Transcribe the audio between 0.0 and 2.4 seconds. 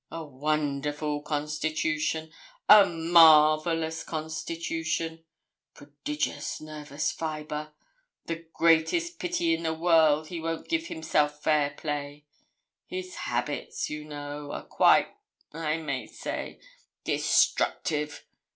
A wonderful constitution